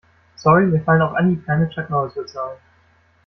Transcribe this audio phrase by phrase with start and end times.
[0.35, 2.57] Sorry, mir fallen auf Anhieb keine Chuck-Norris-Witze ein.